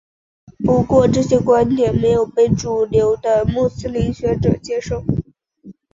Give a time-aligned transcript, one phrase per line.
[0.65, 5.03] 不过这些观点没有被主流的穆斯林学者接受。